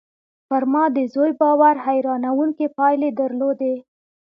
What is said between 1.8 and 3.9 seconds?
حيرانوونکې پايلې درلودې